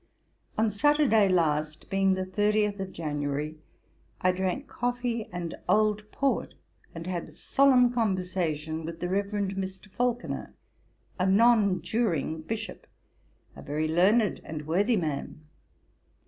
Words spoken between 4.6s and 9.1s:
coffee and old port, and had solemn conversation with the